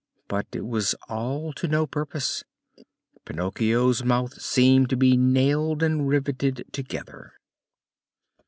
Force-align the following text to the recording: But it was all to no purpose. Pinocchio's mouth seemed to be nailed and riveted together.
But 0.27 0.47
it 0.53 0.65
was 0.65 0.95
all 1.09 1.53
to 1.53 1.67
no 1.67 1.85
purpose. 1.85 2.43
Pinocchio's 3.23 4.03
mouth 4.03 4.41
seemed 4.41 4.89
to 4.89 4.97
be 4.97 5.15
nailed 5.15 5.83
and 5.83 6.07
riveted 6.07 6.65
together. 6.71 7.33